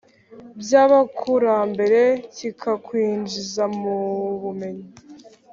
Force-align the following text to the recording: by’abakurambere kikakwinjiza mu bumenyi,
by’abakurambere 0.59 2.01
kikakwinjiza 2.35 3.63
mu 3.79 3.95
bumenyi, 4.41 4.87